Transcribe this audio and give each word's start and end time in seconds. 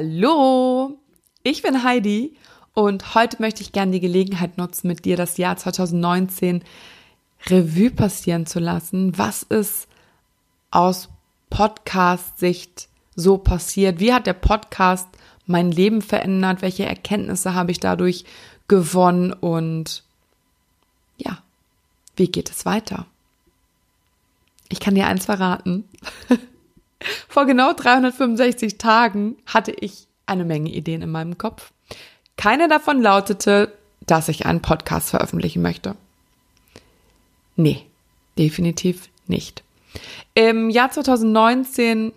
Hallo, 0.00 0.96
ich 1.42 1.62
bin 1.62 1.82
Heidi 1.82 2.36
und 2.72 3.16
heute 3.16 3.42
möchte 3.42 3.62
ich 3.62 3.72
gerne 3.72 3.90
die 3.90 3.98
Gelegenheit 3.98 4.56
nutzen, 4.56 4.86
mit 4.86 5.04
dir 5.04 5.16
das 5.16 5.38
Jahr 5.38 5.56
2019 5.56 6.62
Revue 7.46 7.90
passieren 7.90 8.46
zu 8.46 8.60
lassen. 8.60 9.18
Was 9.18 9.42
ist 9.42 9.88
aus 10.70 11.08
Podcast-Sicht 11.50 12.88
so 13.16 13.38
passiert? 13.38 13.98
Wie 13.98 14.12
hat 14.12 14.28
der 14.28 14.34
Podcast 14.34 15.08
mein 15.46 15.72
Leben 15.72 16.00
verändert? 16.00 16.62
Welche 16.62 16.86
Erkenntnisse 16.86 17.54
habe 17.54 17.72
ich 17.72 17.80
dadurch 17.80 18.24
gewonnen? 18.68 19.32
Und 19.32 20.04
ja, 21.16 21.42
wie 22.14 22.28
geht 22.28 22.50
es 22.50 22.64
weiter? 22.64 23.06
Ich 24.68 24.78
kann 24.78 24.94
dir 24.94 25.08
eins 25.08 25.24
verraten. 25.24 25.88
Vor 27.28 27.46
genau 27.46 27.72
365 27.72 28.78
Tagen 28.78 29.36
hatte 29.46 29.72
ich 29.72 30.06
eine 30.26 30.44
Menge 30.44 30.70
Ideen 30.70 31.02
in 31.02 31.10
meinem 31.10 31.38
Kopf. 31.38 31.72
Keine 32.36 32.68
davon 32.68 33.02
lautete, 33.02 33.72
dass 34.06 34.28
ich 34.28 34.46
einen 34.46 34.62
Podcast 34.62 35.10
veröffentlichen 35.10 35.62
möchte. 35.62 35.96
Nee, 37.56 37.84
definitiv 38.38 39.08
nicht. 39.26 39.64
Im 40.34 40.70
Jahr 40.70 40.90
2019, 40.90 42.12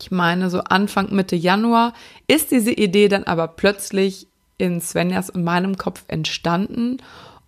ich 0.00 0.10
meine 0.10 0.48
so 0.50 0.60
Anfang 0.60 1.14
Mitte 1.14 1.36
Januar, 1.36 1.92
ist 2.26 2.50
diese 2.50 2.72
Idee 2.72 3.08
dann 3.08 3.24
aber 3.24 3.48
plötzlich 3.48 4.26
in 4.56 4.80
Svenjas 4.80 5.30
und 5.30 5.44
meinem 5.44 5.76
Kopf 5.76 6.04
entstanden 6.08 6.98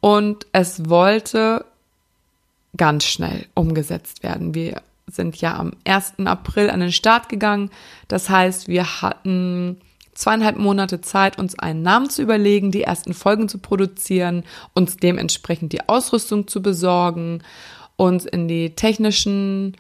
und 0.01 0.47
es 0.53 0.89
wollte 0.89 1.65
ganz 2.77 3.05
schnell 3.05 3.47
umgesetzt 3.55 4.23
werden. 4.23 4.55
Wir 4.55 4.83
sind 5.07 5.37
ja 5.41 5.57
am 5.57 5.73
1. 5.85 6.15
April 6.25 6.71
an 6.71 6.81
den 6.81 6.93
Start 6.93 7.29
gegangen. 7.29 7.71
Das 8.09 8.29
heißt, 8.29 8.69
wir 8.69 9.03
hatten 9.03 9.81
zweieinhalb 10.15 10.57
Monate 10.57 11.01
Zeit, 11.01 11.39
uns 11.39 11.59
einen 11.59 11.83
Namen 11.83 12.11
zu 12.11 12.23
überlegen, 12.23 12.73
die 12.73 12.83
ersten 12.83 13.15
Folgen 13.15 13.49
zu 13.49 13.59
produzieren, 13.59 14.45
uns 14.75 14.97
dementsprechend 14.97 15.73
die 15.73 15.89
Ausrüstung 15.89 16.49
zu 16.49 16.63
besorgen, 16.63 17.43
uns 17.97 18.25
in 18.25 18.49
die 18.49 18.71
technischen 18.71 19.77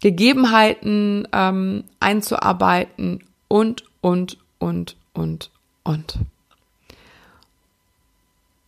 Gegebenheiten 0.00 1.28
ähm, 1.32 1.84
einzuarbeiten 2.00 3.24
und, 3.48 3.84
und, 4.00 4.38
und, 4.58 4.96
und, 5.12 5.50
und. 5.84 6.18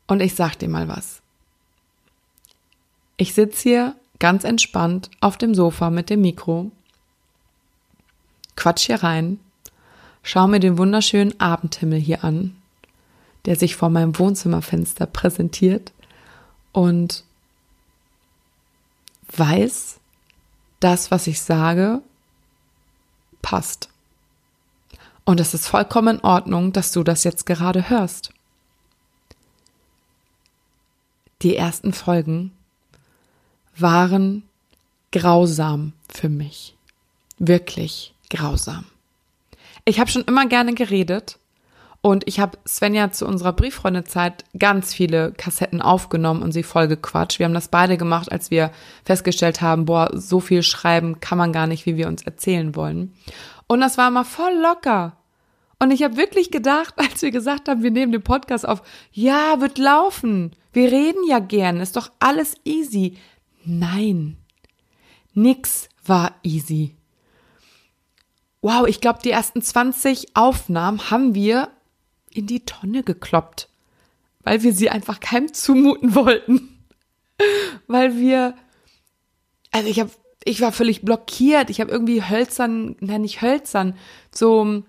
Und 0.07 0.21
ich 0.21 0.35
sag 0.35 0.57
dir 0.57 0.69
mal 0.69 0.89
was. 0.89 1.23
Ich 3.17 3.35
sitze 3.35 3.63
hier 3.63 3.97
ganz 4.25 4.43
entspannt 4.43 5.11
auf 5.21 5.37
dem 5.37 5.55
Sofa 5.55 5.91
mit 5.91 6.09
dem 6.09 6.23
Mikro, 6.23 6.71
quatsch 8.57 8.87
hier 8.87 9.03
rein, 9.03 9.39
schau 10.23 10.47
mir 10.47 10.61
den 10.61 10.79
wunderschönen 10.79 11.39
Abendhimmel 11.39 11.99
hier 11.99 12.25
an, 12.25 12.57
der 13.45 13.57
sich 13.57 13.77
vor 13.77 13.91
meinem 13.91 14.19
Wohnzimmerfenster 14.19 15.05
präsentiert 15.05 15.93
und 16.73 17.23
weiß, 19.37 20.01
das, 20.81 21.11
was 21.11 21.27
ich 21.27 21.43
sage, 21.43 22.01
passt. 23.43 23.91
Und 25.27 25.39
es 25.39 25.53
ist 25.53 25.69
vollkommen 25.69 26.17
in 26.17 26.25
Ordnung, 26.25 26.73
dass 26.73 26.93
du 26.93 27.03
das 27.03 27.25
jetzt 27.25 27.45
gerade 27.45 27.91
hörst. 27.91 28.33
Die 31.43 31.57
ersten 31.57 31.93
Folgen 31.93 32.54
waren 33.77 34.43
grausam 35.13 35.93
für 36.09 36.29
mich. 36.29 36.75
Wirklich 37.39 38.15
grausam. 38.31 38.85
Ich 39.85 40.01
habe 40.01 40.11
schon 40.11 40.25
immer 40.25 40.47
gerne 40.47 40.75
geredet 40.75 41.39
und 42.01 42.25
ich 42.27 42.39
habe 42.39 42.59
Svenja 42.67 43.13
zu 43.13 43.27
unserer 43.27 43.53
Brieffreundezeit 43.53 44.45
ganz 44.59 44.93
viele 44.93 45.33
Kassetten 45.33 45.81
aufgenommen 45.81 46.43
und 46.43 46.53
sie 46.53 46.63
voll 46.63 46.87
gequatscht. 46.87 47.39
Wir 47.39 47.47
haben 47.47 47.55
das 47.55 47.69
beide 47.69 47.97
gemacht, 47.97 48.31
als 48.31 48.51
wir 48.51 48.71
festgestellt 49.05 49.61
haben, 49.61 49.87
boah, 49.87 50.11
so 50.13 50.41
viel 50.41 50.63
schreiben 50.63 51.21
kann 51.21 51.39
man 51.39 51.53
gar 51.53 51.67
nicht, 51.67 51.87
wie 51.87 51.97
wir 51.97 52.09
uns 52.09 52.23
erzählen 52.23 52.77
wollen. 52.77 53.15
Und 53.67 53.81
das 53.81 53.97
war 53.99 54.09
immer 54.09 54.25
voll 54.25 54.53
locker. 54.61 55.17
Und 55.79 55.91
ich 55.91 56.03
habe 56.03 56.17
wirklich 56.17 56.51
gedacht, 56.51 56.95
als 56.99 57.23
wir 57.23 57.31
gesagt 57.31 57.69
haben, 57.69 57.83
wir 57.83 57.91
nehmen 57.91 58.13
den 58.13 58.23
Podcast 58.23 58.69
auf, 58.69 58.83
ja, 59.13 59.61
wird 59.61 59.79
laufen. 59.79 60.53
Wir 60.73 60.91
reden 60.91 61.27
ja 61.29 61.39
gern, 61.39 61.81
ist 61.81 61.97
doch 61.97 62.11
alles 62.19 62.55
easy. 62.65 63.17
Nein, 63.65 64.37
nix 65.33 65.89
war 66.05 66.35
easy. 66.43 66.95
Wow, 68.61 68.87
ich 68.87 69.01
glaube, 69.01 69.21
die 69.23 69.31
ersten 69.31 69.61
20 69.61 70.37
Aufnahmen 70.37 71.11
haben 71.11 71.35
wir 71.35 71.71
in 72.31 72.47
die 72.47 72.65
Tonne 72.65 73.03
gekloppt, 73.03 73.69
weil 74.43 74.63
wir 74.63 74.73
sie 74.73 74.91
einfach 74.91 75.21
keinem 75.21 75.53
zumuten 75.53 76.15
wollten. 76.15 76.87
weil 77.87 78.17
wir, 78.17 78.55
also 79.71 79.89
ich 79.89 80.01
habe, 80.01 80.11
ich 80.45 80.61
war 80.61 80.73
völlig 80.73 81.03
blockiert. 81.03 81.71
Ich 81.71 81.81
habe 81.81 81.91
irgendwie 81.91 82.23
hölzern, 82.23 82.97
nein, 83.01 83.23
nicht 83.23 83.43
hölzern, 83.43 83.97
so 84.33 84.83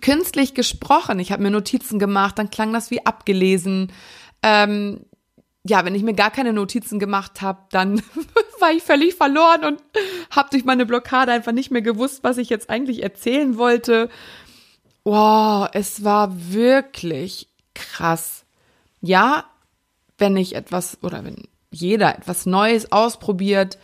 künstlich 0.00 0.54
gesprochen. 0.54 1.18
Ich 1.18 1.32
habe 1.32 1.42
mir 1.42 1.50
Notizen 1.50 1.98
gemacht, 1.98 2.38
dann 2.38 2.50
klang 2.50 2.72
das 2.72 2.90
wie 2.90 3.04
abgelesen. 3.04 3.92
Ähm, 4.42 5.04
ja, 5.64 5.84
wenn 5.84 5.94
ich 5.94 6.02
mir 6.02 6.14
gar 6.14 6.30
keine 6.30 6.52
Notizen 6.52 6.98
gemacht 6.98 7.40
habe, 7.40 7.60
dann 7.70 8.02
war 8.60 8.72
ich 8.72 8.82
völlig 8.82 9.14
verloren 9.14 9.64
und 9.64 9.82
habe 10.30 10.50
durch 10.50 10.64
meine 10.64 10.86
Blockade 10.86 11.32
einfach 11.32 11.52
nicht 11.52 11.70
mehr 11.70 11.82
gewusst, 11.82 12.24
was 12.24 12.38
ich 12.38 12.48
jetzt 12.48 12.68
eigentlich 12.68 13.02
erzählen 13.02 13.56
wollte. 13.56 14.08
Wow, 15.04 15.68
es 15.72 16.04
war 16.04 16.52
wirklich 16.52 17.48
krass. 17.74 18.44
Ja, 19.00 19.44
wenn 20.18 20.36
ich 20.36 20.54
etwas 20.54 20.98
oder 21.02 21.24
wenn 21.24 21.48
jeder 21.70 22.16
etwas 22.16 22.46
Neues 22.46 22.92
ausprobiert, 22.92 23.78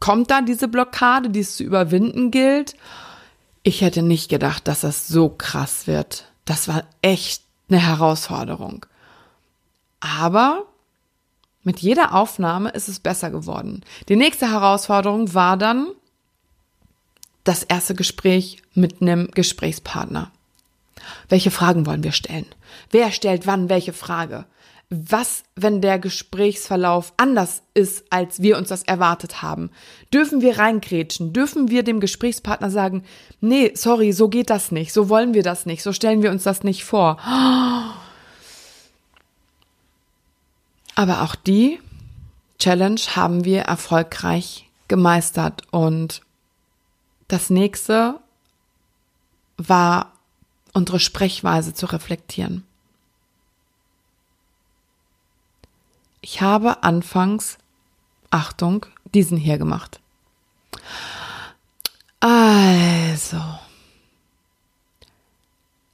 kommt 0.00 0.30
da 0.30 0.42
diese 0.42 0.68
Blockade, 0.68 1.30
die 1.30 1.40
es 1.40 1.56
zu 1.56 1.64
überwinden 1.64 2.30
gilt. 2.30 2.74
Ich 3.62 3.80
hätte 3.80 4.02
nicht 4.02 4.28
gedacht, 4.28 4.68
dass 4.68 4.80
das 4.80 5.08
so 5.08 5.28
krass 5.28 5.86
wird. 5.86 6.30
Das 6.44 6.68
war 6.68 6.84
echt 7.02 7.42
eine 7.68 7.84
Herausforderung. 7.84 8.86
Aber 10.00 10.64
mit 11.62 11.80
jeder 11.80 12.14
Aufnahme 12.14 12.70
ist 12.70 12.88
es 12.88 13.00
besser 13.00 13.30
geworden. 13.30 13.82
Die 14.08 14.16
nächste 14.16 14.50
Herausforderung 14.50 15.34
war 15.34 15.56
dann 15.56 15.88
das 17.44 17.62
erste 17.62 17.94
Gespräch 17.94 18.62
mit 18.74 19.02
einem 19.02 19.30
Gesprächspartner. 19.30 20.30
Welche 21.28 21.50
Fragen 21.50 21.86
wollen 21.86 22.04
wir 22.04 22.12
stellen? 22.12 22.46
Wer 22.90 23.10
stellt 23.10 23.46
wann 23.46 23.68
welche 23.68 23.92
Frage? 23.92 24.46
Was, 24.90 25.42
wenn 25.54 25.82
der 25.82 25.98
Gesprächsverlauf 25.98 27.12
anders 27.18 27.62
ist, 27.74 28.04
als 28.08 28.40
wir 28.40 28.56
uns 28.56 28.68
das 28.68 28.84
erwartet 28.84 29.42
haben? 29.42 29.70
Dürfen 30.12 30.40
wir 30.40 30.58
reingrätschen? 30.58 31.34
Dürfen 31.34 31.68
wir 31.68 31.82
dem 31.82 32.00
Gesprächspartner 32.00 32.70
sagen, 32.70 33.04
nee, 33.40 33.72
sorry, 33.74 34.12
so 34.12 34.28
geht 34.28 34.48
das 34.48 34.72
nicht, 34.72 34.94
so 34.94 35.10
wollen 35.10 35.34
wir 35.34 35.42
das 35.42 35.66
nicht, 35.66 35.82
so 35.82 35.92
stellen 35.92 36.22
wir 36.22 36.30
uns 36.30 36.44
das 36.44 36.64
nicht 36.64 36.84
vor? 36.84 37.18
Oh 37.26 38.07
aber 40.98 41.22
auch 41.22 41.36
die 41.36 41.80
Challenge 42.58 43.00
haben 43.14 43.44
wir 43.44 43.60
erfolgreich 43.62 44.68
gemeistert. 44.88 45.62
Und 45.70 46.22
das 47.28 47.50
nächste 47.50 48.18
war 49.58 50.12
unsere 50.72 50.98
Sprechweise 50.98 51.72
zu 51.72 51.86
reflektieren. 51.86 52.64
Ich 56.20 56.40
habe 56.40 56.82
anfangs, 56.82 57.58
Achtung, 58.30 58.84
diesen 59.14 59.38
hier 59.38 59.56
gemacht. 59.56 60.00
Also, 62.18 63.40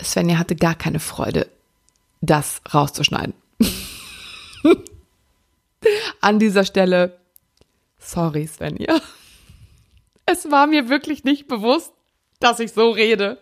Svenja 0.03 0.39
hatte 0.39 0.57
gar 0.57 0.75
keine 0.75 0.99
Freude, 0.99 1.51
das 2.23 2.63
rauszuschneiden. 2.73 3.44
An 6.21 6.39
dieser 6.39 6.65
Stelle, 6.65 7.19
sorry 7.99 8.47
Svenja. 8.47 9.01
Es 10.27 10.51
war 10.51 10.67
mir 10.67 10.89
wirklich 10.89 11.25
nicht 11.25 11.49
bewusst, 11.49 11.93
dass 12.41 12.61
ich 12.61 12.73
so 12.73 12.91
rede. 12.91 13.39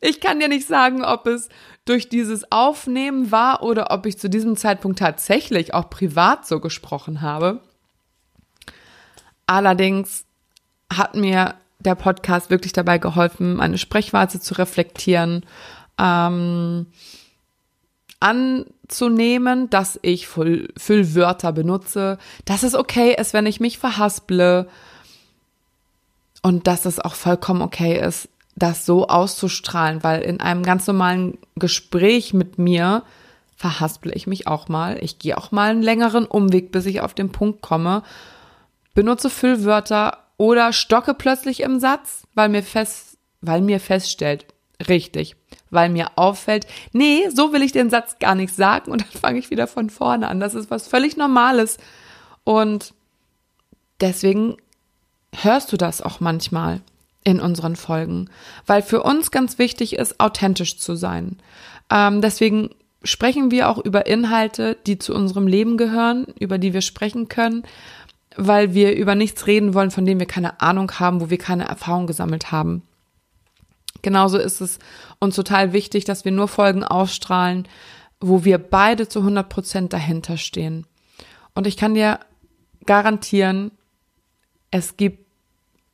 Ich 0.00 0.20
kann 0.20 0.40
dir 0.40 0.48
nicht 0.48 0.66
sagen, 0.66 1.04
ob 1.04 1.26
es 1.26 1.48
durch 1.84 2.08
dieses 2.08 2.52
Aufnehmen 2.52 3.32
war 3.32 3.62
oder 3.62 3.90
ob 3.90 4.04
ich 4.06 4.18
zu 4.18 4.28
diesem 4.28 4.56
Zeitpunkt 4.56 4.98
tatsächlich 4.98 5.72
auch 5.72 5.88
privat 5.88 6.46
so 6.46 6.60
gesprochen 6.60 7.22
habe. 7.22 7.60
Allerdings 9.46 10.26
hat 10.92 11.14
mir 11.14 11.54
der 11.78 11.94
Podcast 11.94 12.50
wirklich 12.50 12.72
dabei 12.72 12.98
geholfen, 12.98 13.56
meine 13.56 13.78
Sprechweise 13.78 14.40
zu 14.40 14.54
reflektieren, 14.54 15.46
ähm, 15.98 16.86
anzunehmen, 18.20 19.70
dass 19.70 19.98
ich 20.02 20.26
Füll 20.26 20.72
Füllwörter 20.76 21.52
benutze, 21.52 22.18
dass 22.44 22.62
es 22.62 22.74
okay 22.74 23.14
ist, 23.18 23.32
wenn 23.32 23.46
ich 23.46 23.60
mich 23.60 23.78
verhasple 23.78 24.68
und 26.42 26.66
dass 26.66 26.84
es 26.84 26.98
auch 26.98 27.14
vollkommen 27.14 27.62
okay 27.62 27.98
ist, 28.00 28.28
das 28.56 28.86
so 28.86 29.06
auszustrahlen, 29.06 30.02
weil 30.02 30.22
in 30.22 30.40
einem 30.40 30.62
ganz 30.62 30.86
normalen 30.86 31.38
Gespräch 31.56 32.34
mit 32.34 32.58
mir 32.58 33.04
verhaspel 33.56 34.16
ich 34.16 34.26
mich 34.26 34.46
auch 34.46 34.68
mal. 34.68 34.98
Ich 35.02 35.18
gehe 35.18 35.36
auch 35.36 35.50
mal 35.50 35.70
einen 35.70 35.82
längeren 35.82 36.26
Umweg, 36.26 36.70
bis 36.70 36.86
ich 36.86 37.00
auf 37.00 37.14
den 37.14 37.30
Punkt 37.32 37.60
komme, 37.60 38.02
benutze 38.94 39.30
Füllwörter 39.30 40.18
oder 40.36 40.72
stocke 40.72 41.14
plötzlich 41.14 41.60
im 41.60 41.80
Satz, 41.80 42.26
weil 42.34 42.48
mir 42.48 42.62
fest, 42.62 43.18
weil 43.40 43.60
mir 43.60 43.80
feststellt, 43.80 44.46
richtig, 44.88 45.36
weil 45.70 45.88
mir 45.88 46.10
auffällt, 46.16 46.66
nee, 46.92 47.28
so 47.30 47.52
will 47.52 47.62
ich 47.62 47.72
den 47.72 47.90
Satz 47.90 48.18
gar 48.18 48.34
nicht 48.34 48.54
sagen 48.54 48.90
und 48.90 49.02
dann 49.02 49.10
fange 49.20 49.38
ich 49.38 49.50
wieder 49.50 49.66
von 49.66 49.90
vorne 49.90 50.28
an. 50.28 50.40
Das 50.40 50.54
ist 50.54 50.70
was 50.70 50.88
völlig 50.88 51.16
Normales 51.16 51.78
und 52.44 52.94
deswegen 54.00 54.56
hörst 55.34 55.72
du 55.72 55.76
das 55.76 56.00
auch 56.00 56.20
manchmal 56.20 56.80
in 57.24 57.40
unseren 57.40 57.76
Folgen, 57.76 58.30
weil 58.66 58.82
für 58.82 59.02
uns 59.02 59.30
ganz 59.30 59.58
wichtig 59.58 59.96
ist, 59.96 60.18
authentisch 60.18 60.78
zu 60.78 60.96
sein. 60.96 61.36
Ähm, 61.90 62.22
deswegen 62.22 62.70
sprechen 63.04 63.50
wir 63.50 63.68
auch 63.68 63.78
über 63.78 64.06
Inhalte, 64.06 64.76
die 64.86 64.98
zu 64.98 65.14
unserem 65.14 65.46
Leben 65.46 65.76
gehören, 65.76 66.26
über 66.38 66.58
die 66.58 66.72
wir 66.72 66.80
sprechen 66.80 67.28
können, 67.28 67.64
weil 68.36 68.74
wir 68.74 68.96
über 68.96 69.14
nichts 69.14 69.46
reden 69.46 69.74
wollen, 69.74 69.90
von 69.90 70.06
dem 70.06 70.18
wir 70.18 70.26
keine 70.26 70.60
Ahnung 70.60 70.90
haben, 70.98 71.20
wo 71.20 71.30
wir 71.30 71.38
keine 71.38 71.68
Erfahrung 71.68 72.06
gesammelt 72.06 72.52
haben. 72.52 72.82
Genauso 74.02 74.38
ist 74.38 74.60
es 74.60 74.78
uns 75.18 75.36
total 75.36 75.72
wichtig, 75.72 76.04
dass 76.04 76.24
wir 76.24 76.32
nur 76.32 76.48
Folgen 76.48 76.84
ausstrahlen, 76.84 77.66
wo 78.20 78.44
wir 78.44 78.58
beide 78.58 79.08
zu 79.08 79.20
100 79.20 79.48
Prozent 79.48 79.92
dahinter 79.92 80.36
stehen. 80.36 80.86
Und 81.54 81.66
ich 81.66 81.76
kann 81.76 81.94
dir 81.94 82.20
garantieren, 82.86 83.70
es 84.70 84.96
gibt 84.96 85.26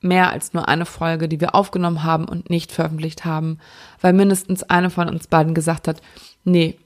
mehr 0.00 0.30
als 0.30 0.52
nur 0.52 0.68
eine 0.68 0.86
Folge, 0.86 1.28
die 1.28 1.40
wir 1.40 1.54
aufgenommen 1.54 2.02
haben 2.02 2.26
und 2.26 2.50
nicht 2.50 2.72
veröffentlicht 2.72 3.24
haben, 3.24 3.58
weil 4.00 4.12
mindestens 4.12 4.62
eine 4.62 4.90
von 4.90 5.08
uns 5.08 5.26
beiden 5.26 5.54
gesagt 5.54 5.88
hat, 5.88 6.02
nee, 6.44 6.78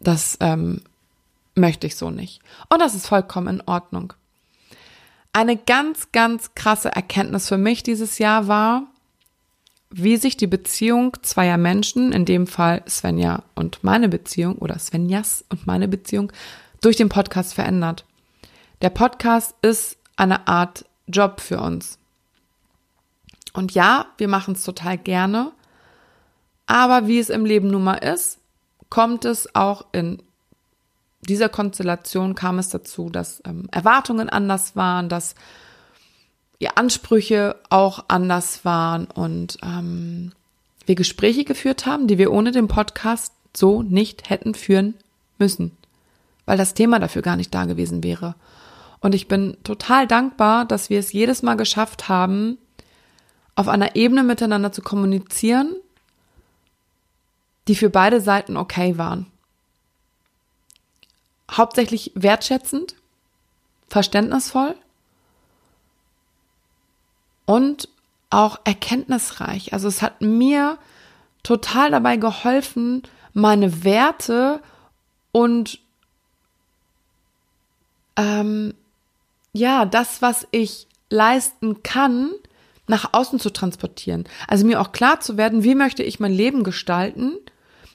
das 0.00 0.36
ähm, 0.40 0.82
möchte 1.54 1.86
ich 1.86 1.96
so 1.96 2.10
nicht. 2.10 2.40
Und 2.68 2.80
das 2.80 2.94
ist 2.94 3.06
vollkommen 3.06 3.60
in 3.60 3.62
Ordnung. 3.66 4.12
Eine 5.32 5.56
ganz, 5.56 6.10
ganz 6.10 6.54
krasse 6.54 6.88
Erkenntnis 6.94 7.46
für 7.46 7.58
mich 7.58 7.84
dieses 7.84 8.18
Jahr 8.18 8.48
war, 8.48 8.82
wie 9.90 10.16
sich 10.16 10.36
die 10.36 10.46
Beziehung 10.46 11.16
zweier 11.22 11.56
Menschen, 11.56 12.12
in 12.12 12.24
dem 12.24 12.46
Fall 12.46 12.82
Svenja 12.88 13.42
und 13.54 13.82
meine 13.82 14.08
Beziehung 14.08 14.56
oder 14.56 14.78
Svenjas 14.78 15.44
und 15.48 15.66
meine 15.66 15.88
Beziehung, 15.88 16.32
durch 16.80 16.96
den 16.96 17.08
Podcast 17.08 17.54
verändert. 17.54 18.04
Der 18.82 18.90
Podcast 18.90 19.54
ist 19.62 19.98
eine 20.16 20.48
Art 20.48 20.84
Job 21.06 21.40
für 21.40 21.60
uns. 21.60 21.98
Und 23.52 23.72
ja, 23.72 24.06
wir 24.16 24.28
machen 24.28 24.54
es 24.54 24.62
total 24.62 24.96
gerne, 24.96 25.52
aber 26.66 27.08
wie 27.08 27.18
es 27.18 27.30
im 27.30 27.44
Leben 27.44 27.68
nun 27.68 27.82
mal 27.82 27.96
ist, 27.96 28.38
kommt 28.88 29.24
es 29.24 29.54
auch 29.54 29.86
in 29.92 30.22
dieser 31.28 31.48
Konstellation 31.48 32.34
kam 32.34 32.58
es 32.58 32.70
dazu, 32.70 33.10
dass 33.10 33.42
ähm, 33.44 33.68
Erwartungen 33.70 34.28
anders 34.28 34.76
waren, 34.76 35.08
dass 35.08 35.34
die 36.60 36.68
Ansprüche 36.68 37.56
auch 37.70 38.04
anders 38.08 38.64
waren 38.64 39.06
und 39.06 39.58
ähm, 39.62 40.32
wir 40.86 40.94
Gespräche 40.94 41.44
geführt 41.44 41.86
haben, 41.86 42.06
die 42.06 42.18
wir 42.18 42.32
ohne 42.32 42.52
den 42.52 42.68
Podcast 42.68 43.32
so 43.56 43.82
nicht 43.82 44.28
hätten 44.28 44.54
führen 44.54 44.94
müssen, 45.38 45.76
weil 46.44 46.58
das 46.58 46.74
Thema 46.74 46.98
dafür 46.98 47.22
gar 47.22 47.36
nicht 47.36 47.54
da 47.54 47.64
gewesen 47.64 48.04
wäre. 48.04 48.34
Und 49.00 49.14
ich 49.14 49.28
bin 49.28 49.56
total 49.64 50.06
dankbar, 50.06 50.66
dass 50.66 50.90
wir 50.90 50.98
es 50.98 51.12
jedes 51.12 51.42
Mal 51.42 51.56
geschafft 51.56 52.08
haben, 52.08 52.58
auf 53.54 53.68
einer 53.68 53.96
Ebene 53.96 54.22
miteinander 54.22 54.72
zu 54.72 54.82
kommunizieren, 54.82 55.74
die 57.68 57.74
für 57.74 57.88
beide 57.88 58.20
Seiten 58.20 58.56
okay 58.56 58.98
waren. 58.98 59.26
Hauptsächlich 61.50 62.12
wertschätzend, 62.14 62.94
verständnisvoll 63.88 64.76
und 67.50 67.88
auch 68.30 68.60
erkenntnisreich. 68.62 69.72
Also 69.72 69.88
es 69.88 70.02
hat 70.02 70.20
mir 70.20 70.78
total 71.42 71.90
dabei 71.90 72.16
geholfen, 72.16 73.02
meine 73.32 73.82
Werte 73.82 74.60
und 75.32 75.80
ähm, 78.14 78.74
ja, 79.52 79.84
das, 79.84 80.22
was 80.22 80.46
ich 80.52 80.86
leisten 81.08 81.82
kann, 81.82 82.30
nach 82.86 83.14
außen 83.14 83.40
zu 83.40 83.50
transportieren. 83.50 84.28
Also 84.46 84.64
mir 84.64 84.80
auch 84.80 84.92
klar 84.92 85.18
zu 85.18 85.36
werden, 85.36 85.64
wie 85.64 85.74
möchte 85.74 86.04
ich 86.04 86.20
mein 86.20 86.32
Leben 86.32 86.62
gestalten, 86.62 87.36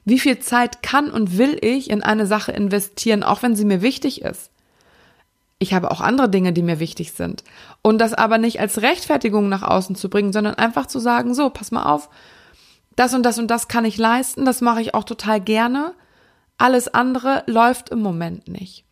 wie 0.04 0.20
viel 0.20 0.40
Zeit 0.40 0.84
kann 0.84 1.10
und 1.10 1.38
will 1.38 1.58
ich 1.62 1.90
in 1.90 2.04
eine 2.04 2.28
Sache 2.28 2.52
investieren, 2.52 3.24
auch 3.24 3.42
wenn 3.42 3.56
sie 3.56 3.66
mir 3.66 3.82
wichtig 3.82 4.22
ist. 4.22 4.52
Ich 5.60 5.74
habe 5.74 5.92
auch 5.92 6.02
andere 6.02 6.30
Dinge, 6.30 6.54
die 6.54 6.62
mir 6.62 6.80
wichtig 6.80 7.14
sind. 7.14 7.44
Und 7.82 8.00
das 8.00 8.14
aber 8.14 8.38
nicht 8.38 8.60
als 8.60 8.82
Rechtfertigung 8.82 9.48
nach 9.50 9.64
außen 9.64 9.96
zu 9.96 10.10
bringen, 10.10 10.34
sondern 10.34 10.56
einfach 10.56 10.86
zu 10.86 11.00
sagen, 11.00 11.34
so, 11.34 11.50
pass 11.50 11.72
mal 11.72 11.86
auf, 11.86 12.10
das 12.96 13.14
und 13.14 13.24
das 13.24 13.38
und 13.40 13.48
das 13.48 13.68
kann 13.68 13.86
ich 13.86 13.98
leisten, 13.98 14.46
das 14.46 14.62
mache 14.62 14.82
ich 14.82 14.94
auch 14.94 15.04
total 15.04 15.42
gerne. 15.42 15.94
Alles 16.58 16.94
andere 16.94 17.44
läuft 17.48 17.90
im 17.90 18.02
Moment 18.02 18.48
nicht. 18.48 18.86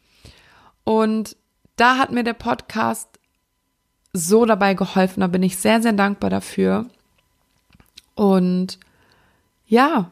Und 0.83 1.37
da 1.75 1.97
hat 1.97 2.11
mir 2.11 2.23
der 2.23 2.33
Podcast 2.33 3.07
so 4.11 4.45
dabei 4.45 4.73
geholfen. 4.73 5.21
Da 5.21 5.27
bin 5.27 5.43
ich 5.43 5.57
sehr, 5.57 5.81
sehr 5.81 5.93
dankbar 5.93 6.29
dafür. 6.29 6.85
Und 8.15 8.79
ja, 9.65 10.11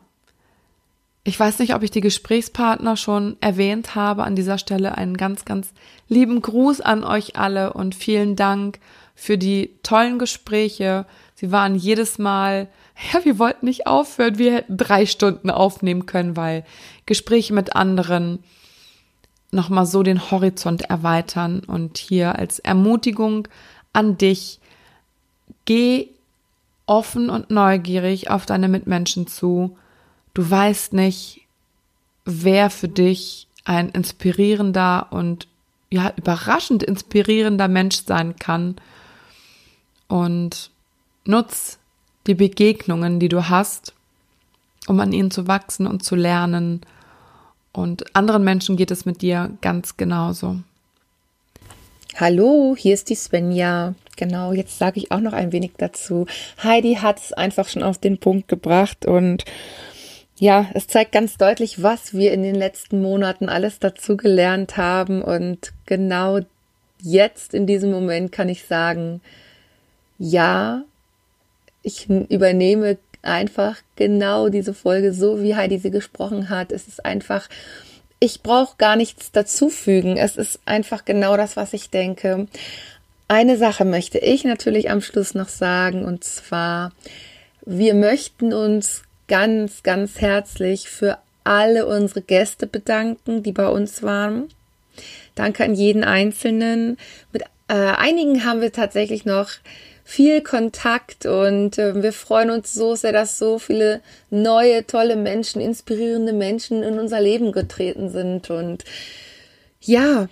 ich 1.24 1.40
weiß 1.40 1.60
nicht, 1.60 1.76
ob 1.76 1.84
ich 1.84 1.92
die 1.92 2.02
Gesprächspartner 2.02 2.98
schon 2.98 3.38
erwähnt 3.42 3.94
habe. 3.94 4.24
An 4.24 4.36
dieser 4.36 4.58
Stelle 4.58 4.98
einen 4.98 5.18
ganz, 5.18 5.46
ganz 5.46 5.72
lieben 6.08 6.42
Gruß 6.42 6.82
an 6.82 7.04
euch 7.04 7.36
alle 7.36 7.74
und 7.74 7.94
vielen 7.94 8.36
Dank 8.36 8.80
für 9.14 9.38
die 9.38 9.70
tollen 9.84 10.18
Gespräche. 10.18 11.06
Sie 11.36 11.52
waren 11.52 11.76
jedes 11.76 12.18
Mal, 12.18 12.68
ja, 13.14 13.24
wir 13.24 13.38
wollten 13.38 13.68
nicht 13.68 13.86
aufhören. 13.86 14.40
Wir 14.40 14.54
hätten 14.54 14.78
drei 14.78 15.06
Stunden 15.06 15.52
aufnehmen 15.52 16.08
können, 16.08 16.36
weil 16.36 16.66
Gespräche 17.06 17.54
mit 17.54 17.76
anderen 17.76 18.40
nochmal 19.52 19.86
so 19.86 20.02
den 20.02 20.32
Horizont 20.32 20.84
erweitern 20.84 21.62
und 21.68 21.98
hier 22.00 22.40
als 22.40 22.58
Ermutigung 22.58 23.48
an 23.94 24.18
dich. 24.18 24.60
Geh 25.66 26.08
offen 26.88 27.30
und 27.30 27.52
neugierig 27.52 28.30
auf 28.32 28.48
deine 28.48 28.70
Mitmenschen 28.70 29.28
zu. 29.28 29.78
Du 30.34 30.50
weißt 30.50 30.94
nicht, 30.94 31.42
wer 32.26 32.70
für 32.70 32.88
dich 32.88 33.48
ein 33.66 33.90
inspirierender 33.90 35.08
und 35.12 35.48
ja, 35.90 36.14
überraschend 36.16 36.84
inspirierender 36.84 37.68
Mensch 37.68 38.04
sein 38.06 38.38
kann. 38.38 38.76
Und 40.08 40.72
nutz 41.26 41.80
die 42.28 42.36
Begegnungen, 42.36 43.20
die 43.20 43.30
du 43.30 43.50
hast, 43.50 43.94
um 44.88 45.00
an 45.00 45.12
ihnen 45.12 45.32
zu 45.32 45.48
wachsen 45.48 45.88
und 45.88 46.04
zu 46.04 46.16
lernen. 46.16 46.82
Und 47.74 48.16
anderen 48.16 48.44
Menschen 48.44 48.78
geht 48.78 48.92
es 48.92 49.06
mit 49.06 49.22
dir 49.22 49.52
ganz 49.62 49.98
genauso. 49.98 50.60
Hallo, 52.18 52.76
hier 52.78 52.94
ist 52.94 53.10
die 53.10 53.16
Svenja. 53.16 53.96
Genau, 54.18 54.52
jetzt 54.54 54.78
sage 54.78 55.00
ich 55.00 55.12
auch 55.12 55.20
noch 55.20 55.34
ein 55.34 55.52
wenig 55.52 55.72
dazu. 55.78 56.26
Heidi 56.62 56.96
hat 56.96 57.20
es 57.20 57.34
einfach 57.34 57.68
schon 57.68 57.84
auf 57.84 57.98
den 57.98 58.18
Punkt 58.18 58.48
gebracht 58.48 59.06
und 59.06 59.46
ja, 60.42 60.72
es 60.74 60.88
zeigt 60.88 61.12
ganz 61.12 61.38
deutlich, 61.38 61.84
was 61.84 62.16
wir 62.16 62.34
in 62.34 62.42
den 62.42 62.56
letzten 62.56 63.00
Monaten 63.00 63.48
alles 63.48 63.78
dazu 63.78 64.18
gelernt 64.18 64.76
haben 64.76 65.22
und 65.22 65.72
genau 65.86 66.40
jetzt 67.00 67.54
in 67.54 67.68
diesem 67.68 67.92
Moment 67.92 68.32
kann 68.32 68.50
ich 68.50 68.66
sagen, 68.66 69.22
ja, 70.18 70.82
ich 71.84 72.10
übernehme 72.10 72.98
einfach 73.22 73.78
genau 73.96 74.50
diese 74.50 74.74
Folge 74.74 75.14
so, 75.14 75.44
wie 75.44 75.56
Heidi 75.56 75.78
sie 75.78 75.92
gesprochen 75.92 76.50
hat. 76.50 76.72
Es 76.72 76.88
ist 76.88 77.06
einfach 77.06 77.48
ich 78.24 78.42
brauche 78.42 78.78
gar 78.78 78.96
nichts 78.96 79.32
dazufügen. 79.32 80.16
Es 80.16 80.38
ist 80.38 80.60
einfach 80.66 81.06
genau 81.06 81.38
das, 81.38 81.56
was 81.56 81.74
ich 81.74 81.90
denke. 81.90 82.48
Eine 83.28 83.58
Sache 83.58 83.84
möchte 83.86 84.18
ich 84.18 84.44
natürlich 84.44 84.90
am 84.90 85.02
Schluss 85.02 85.34
noch 85.34 85.50
sagen, 85.50 86.04
und 86.04 86.24
zwar, 86.24 86.94
wir 87.66 87.96
möchten 87.96 88.54
uns 88.54 89.02
ganz, 89.32 89.82
ganz 89.82 90.20
herzlich 90.20 90.90
für 90.90 91.18
alle 91.46 91.86
unsere 91.88 92.22
Gäste 92.22 92.68
bedanken, 92.68 93.44
die 93.44 93.54
bei 93.54 93.70
uns 93.70 94.04
waren. 94.04 94.50
Danke 95.36 95.64
an 95.64 95.74
jeden 95.74 96.04
Einzelnen. 96.04 96.98
Mit 97.32 97.44
äh, 97.70 97.74
einigen 97.74 98.44
haben 98.44 98.60
wir 98.60 98.74
tatsächlich 98.74 99.24
noch 99.24 99.52
viel 100.04 100.42
Kontakt 100.42 101.26
und 101.26 101.78
äh, 101.78 102.04
wir 102.04 102.12
freuen 102.12 102.50
uns 102.50 102.74
so 102.74 102.94
sehr, 102.96 103.14
dass 103.14 103.38
so 103.38 103.58
viele 103.58 104.02
neue, 104.30 104.86
tolle 104.86 105.16
Menschen, 105.16 105.62
inspirierende 105.62 106.34
Menschen 106.34 106.84
in 106.84 107.00
unser 107.00 107.22
Leben 107.22 107.54
getreten 107.54 108.10
sind. 108.10 108.50
Und 108.50 108.84
ja, 109.80 110.28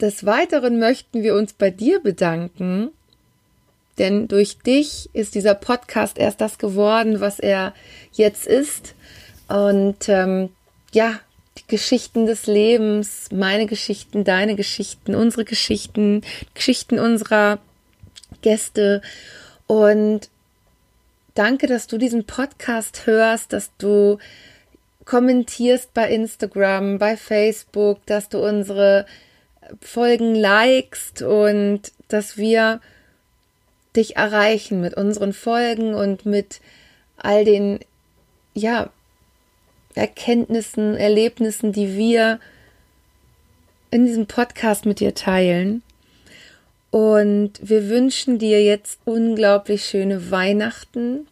des 0.00 0.24
Weiteren 0.24 0.78
möchten 0.78 1.24
wir 1.24 1.34
uns 1.34 1.54
bei 1.54 1.72
dir 1.72 2.00
bedanken 2.00 2.92
Denn 3.98 4.28
durch 4.28 4.58
dich 4.58 5.10
ist 5.12 5.34
dieser 5.34 5.54
Podcast 5.54 6.18
erst 6.18 6.40
das 6.40 6.58
geworden, 6.58 7.20
was 7.20 7.38
er 7.38 7.74
jetzt 8.12 8.46
ist. 8.46 8.94
Und 9.48 10.08
ähm, 10.08 10.50
ja, 10.92 11.20
die 11.58 11.66
Geschichten 11.66 12.26
des 12.26 12.46
Lebens, 12.46 13.28
meine 13.32 13.66
Geschichten, 13.66 14.24
deine 14.24 14.54
Geschichten, 14.54 15.14
unsere 15.14 15.44
Geschichten, 15.44 16.22
Geschichten 16.54 16.98
unserer 16.98 17.58
Gäste. 18.42 19.02
Und 19.66 20.28
danke, 21.34 21.66
dass 21.66 21.86
du 21.86 21.98
diesen 21.98 22.24
Podcast 22.24 23.06
hörst, 23.06 23.52
dass 23.52 23.70
du 23.78 24.18
kommentierst 25.04 25.94
bei 25.94 26.10
Instagram, 26.10 26.98
bei 26.98 27.16
Facebook, 27.16 28.04
dass 28.06 28.28
du 28.28 28.46
unsere 28.46 29.06
Folgen 29.80 30.34
likest 30.34 31.22
und 31.22 31.92
dass 32.08 32.36
wir 32.36 32.80
dich 33.98 34.16
erreichen 34.16 34.80
mit 34.80 34.94
unseren 34.94 35.32
Folgen 35.32 35.94
und 35.94 36.24
mit 36.24 36.60
all 37.16 37.44
den, 37.44 37.80
ja, 38.54 38.90
Erkenntnissen, 39.94 40.94
Erlebnissen, 40.96 41.72
die 41.72 41.96
wir 41.96 42.38
in 43.90 44.06
diesem 44.06 44.26
Podcast 44.26 44.86
mit 44.86 45.00
dir 45.00 45.14
teilen. 45.14 45.82
Und 46.90 47.54
wir 47.60 47.88
wünschen 47.88 48.38
dir 48.38 48.62
jetzt 48.62 49.00
unglaublich 49.04 49.84
schöne 49.84 50.30
Weihnachten, 50.30 51.26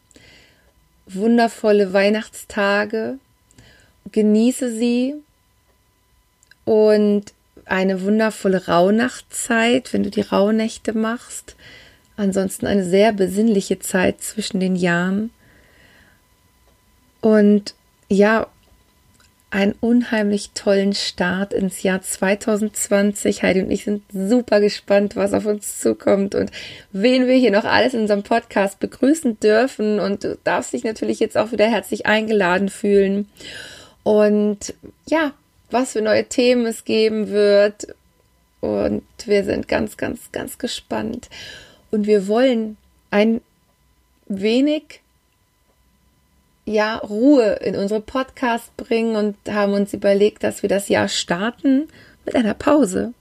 wundervolle 1.07 1.93
Weihnachtstage. 1.93 3.19
Genieße 4.13 4.71
sie 4.71 5.15
und 6.65 7.33
eine 7.65 8.03
wundervolle 8.03 8.67
Rauhnachtzeit, 8.67 9.93
wenn 9.93 10.03
du 10.03 10.11
die 10.11 10.21
Rauhnächte 10.21 10.93
machst. 10.93 11.57
Ansonsten 12.17 12.67
eine 12.67 12.85
sehr 12.85 13.13
besinnliche 13.13 13.79
Zeit 13.79 14.21
zwischen 14.23 14.61
den 14.61 14.77
Jahren. 14.77 15.31
Und 17.21 17.75
ja, 18.09 18.47
einen 19.51 19.75
unheimlich 19.81 20.51
tollen 20.51 20.93
Start 20.93 21.53
ins 21.53 21.83
Jahr 21.83 22.03
2020. 22.03 23.43
Heidi 23.43 23.63
und 23.63 23.71
ich 23.71 23.85
sind 23.85 24.03
super 24.13 24.61
gespannt, 24.61 25.17
was 25.17 25.33
auf 25.33 25.47
uns 25.47 25.79
zukommt 25.79 26.35
und 26.35 26.51
wen 26.93 27.27
wir 27.27 27.37
hier 27.37 27.53
noch 27.53 27.65
alles 27.65 27.95
in 27.95 28.01
unserem 28.03 28.23
Podcast 28.23 28.81
begrüßen 28.81 29.39
dürfen. 29.41 30.01
Und 30.01 30.25
du 30.25 30.37
darfst 30.43 30.73
dich 30.73 30.85
natürlich 30.85 31.21
jetzt 31.21 31.37
auch 31.39 31.53
wieder 31.53 31.69
herzlich 31.69 32.07
eingeladen 32.07 32.69
fühlen. 32.69 33.29
Und 34.03 34.75
ja, 35.09 35.33
was 35.71 35.93
für 35.93 36.03
neue 36.03 36.25
Themen 36.25 36.67
es 36.67 36.85
geben 36.85 37.29
wird. 37.29 37.89
Und 38.61 39.05
wir 39.25 39.45
sind 39.45 39.69
ganz, 39.69 39.97
ganz, 39.97 40.33
ganz 40.33 40.59
gespannt. 40.59 41.29
Und 41.97 42.07
wir 42.07 42.29
wollen 42.29 42.77
ein 43.11 43.41
wenig 44.27 45.01
ja, 46.67 46.97
Ruhe 46.97 47.55
in 47.63 47.75
unsere 47.75 48.03
Podcast 48.03 48.77
bringen 48.77 49.17
und 49.17 49.37
haben 49.49 49.73
uns 49.73 49.95
überlegt, 49.95 50.45
dass 50.45 50.61
wir 50.61 50.69
das 50.69 50.91
Jahr 50.91 51.09
starten 51.09 51.89
mit 52.27 52.37
einer 52.37 52.53
Pause. 52.53 53.15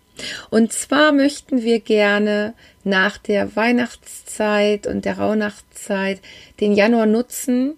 Und 0.50 0.74
zwar 0.74 1.14
möchten 1.14 1.64
wir 1.64 1.80
gerne 1.80 2.54
nach 2.84 3.18
der 3.18 3.56
Weihnachtszeit 3.56 4.88
und 4.88 5.06
der 5.06 5.20
Rauhnachtzeit 5.20 6.20
den 6.60 6.74
Januar 6.74 7.06
nutzen, 7.06 7.76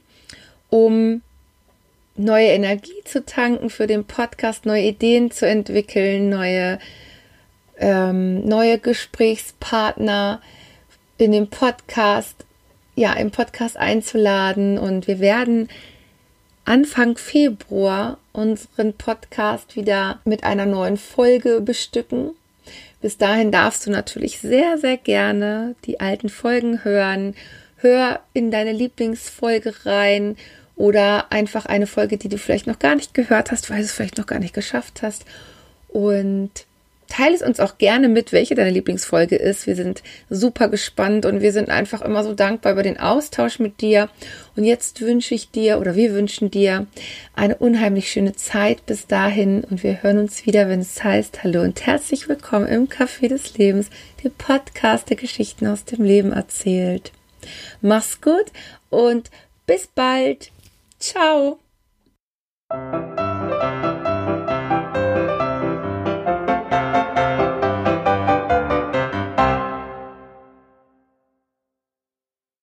um 0.71 1.21
neue 2.15 2.47
Energie 2.47 3.03
zu 3.05 3.23
tanken 3.23 3.69
für 3.69 3.85
den 3.85 4.05
Podcast, 4.05 4.65
neue 4.65 4.81
Ideen 4.81 5.29
zu 5.29 5.45
entwickeln, 5.45 6.29
neue, 6.29 6.79
ähm, 7.77 8.43
neue 8.47 8.79
Gesprächspartner 8.79 10.41
in 11.17 11.31
dem 11.31 11.49
Podcast 11.49 12.45
ja, 12.97 13.13
im 13.13 13.29
Podcast 13.29 13.77
einzuladen 13.77 14.79
und 14.79 15.07
wir 15.07 15.19
werden 15.19 15.69
Anfang 16.65 17.15
Februar 17.15 18.17
unseren 18.33 18.93
Podcast 18.93 19.75
wieder 19.75 20.19
mit 20.25 20.43
einer 20.43 20.65
neuen 20.65 20.97
Folge 20.97 21.61
bestücken. 21.61 22.31
Bis 22.99 23.17
dahin 23.17 23.51
darfst 23.51 23.85
du 23.85 23.91
natürlich 23.91 24.39
sehr, 24.39 24.79
sehr 24.79 24.97
gerne 24.97 25.75
die 25.85 25.99
alten 25.99 26.27
Folgen 26.27 26.83
hören. 26.83 27.35
Hör 27.77 28.19
in 28.33 28.49
deine 28.49 28.71
Lieblingsfolge 28.71 29.85
rein 29.85 30.35
oder 30.75 31.31
einfach 31.31 31.67
eine 31.67 31.85
Folge, 31.85 32.17
die 32.17 32.29
du 32.29 32.39
vielleicht 32.39 32.65
noch 32.65 32.79
gar 32.79 32.95
nicht 32.95 33.13
gehört 33.13 33.51
hast, 33.51 33.69
weil 33.69 33.77
du 33.77 33.83
es 33.83 33.93
vielleicht 33.93 34.17
noch 34.17 34.25
gar 34.25 34.39
nicht 34.39 34.55
geschafft 34.55 35.03
hast. 35.03 35.23
Und 35.87 36.49
Teile 37.07 37.35
es 37.35 37.41
uns 37.41 37.59
auch 37.59 37.77
gerne 37.77 38.07
mit, 38.07 38.31
welche 38.31 38.55
deine 38.55 38.69
Lieblingsfolge 38.69 39.35
ist. 39.35 39.67
Wir 39.67 39.75
sind 39.75 40.03
super 40.29 40.69
gespannt 40.69 41.25
und 41.25 41.41
wir 41.41 41.51
sind 41.51 41.69
einfach 41.69 42.01
immer 42.01 42.23
so 42.23 42.33
dankbar 42.33 42.73
über 42.73 42.83
den 42.83 42.99
Austausch 42.99 43.59
mit 43.59 43.81
dir. 43.81 44.09
Und 44.55 44.63
jetzt 44.63 45.01
wünsche 45.01 45.33
ich 45.33 45.51
dir 45.51 45.79
oder 45.79 45.95
wir 45.95 46.13
wünschen 46.13 46.51
dir 46.51 46.87
eine 47.35 47.55
unheimlich 47.57 48.11
schöne 48.11 48.35
Zeit 48.35 48.85
bis 48.85 49.07
dahin 49.07 49.63
und 49.63 49.83
wir 49.83 50.03
hören 50.03 50.19
uns 50.19 50.45
wieder, 50.45 50.69
wenn 50.69 50.81
es 50.81 51.03
heißt 51.03 51.43
Hallo 51.43 51.61
und 51.61 51.85
herzlich 51.85 52.27
willkommen 52.29 52.67
im 52.67 52.87
Café 52.87 53.27
des 53.27 53.57
Lebens, 53.57 53.89
der 54.23 54.29
Podcast 54.29 55.09
der 55.09 55.17
Geschichten 55.17 55.67
aus 55.67 55.85
dem 55.85 56.03
Leben 56.03 56.31
erzählt. 56.31 57.11
Mach's 57.81 58.21
gut 58.21 58.45
und 58.89 59.29
bis 59.65 59.87
bald. 59.87 60.51
Ciao. 60.99 61.59